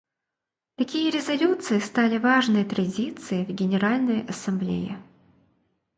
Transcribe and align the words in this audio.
Такие 0.77 1.11
резолюции 1.11 1.77
стали 1.77 2.17
важной 2.17 2.65
традицией 2.65 3.45
в 3.45 3.49
Генеральной 3.49 4.25
Ассамблее. 4.25 4.97